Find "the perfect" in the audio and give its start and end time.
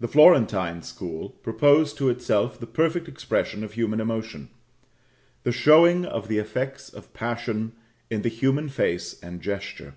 2.58-3.06